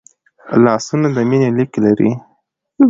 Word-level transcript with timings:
لاسونه 0.63 1.07
د 1.15 1.17
مینې 1.29 1.49
لیک 1.57 1.71
لري 1.85 2.11